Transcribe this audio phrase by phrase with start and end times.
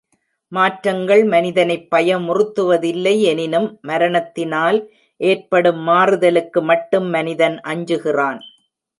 [0.51, 4.79] மாற்றங்கள் மனிதனைப் பயமுறுத்துவதில்லை எனினும், மரணத்தினால்
[5.21, 8.41] ஏற்படும் மாறுதலுக்கு மட்டும் மனிதன் அஞ்சுகிறான்.